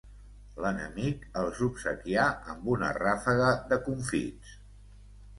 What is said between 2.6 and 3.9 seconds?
una ràfega de